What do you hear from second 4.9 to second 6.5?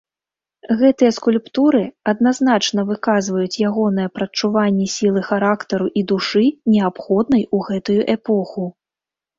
сілы характару і душы,